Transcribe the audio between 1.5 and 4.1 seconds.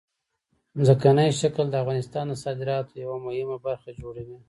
د افغانستان د صادراتو یوه مهمه برخه